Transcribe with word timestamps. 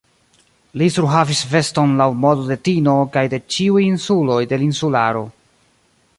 Li 0.81 0.85
surhavis 0.93 1.41
veston 1.51 1.93
laŭ 2.01 2.07
modo 2.23 2.47
de 2.47 2.59
Tino 2.69 2.97
kaj 3.17 3.25
de 3.35 3.41
ĉiuj 3.57 3.87
insuloj 3.93 4.41
de 4.55 4.61
l' 4.63 4.69
Insularo. 4.71 5.25